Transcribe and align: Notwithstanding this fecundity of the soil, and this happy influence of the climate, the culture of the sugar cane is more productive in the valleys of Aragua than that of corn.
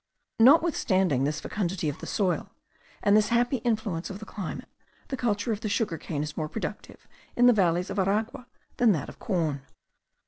Notwithstanding 0.39 1.25
this 1.25 1.39
fecundity 1.41 1.87
of 1.87 1.99
the 1.99 2.07
soil, 2.07 2.49
and 3.03 3.15
this 3.15 3.27
happy 3.27 3.57
influence 3.57 4.09
of 4.09 4.17
the 4.17 4.25
climate, 4.25 4.67
the 5.09 5.15
culture 5.15 5.51
of 5.51 5.61
the 5.61 5.69
sugar 5.69 5.99
cane 5.99 6.23
is 6.23 6.35
more 6.35 6.49
productive 6.49 7.07
in 7.35 7.45
the 7.45 7.53
valleys 7.53 7.91
of 7.91 7.99
Aragua 7.99 8.47
than 8.77 8.93
that 8.93 9.09
of 9.09 9.19
corn. 9.19 9.61